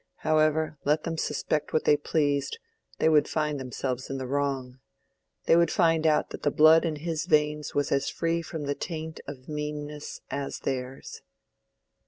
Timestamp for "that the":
6.31-6.49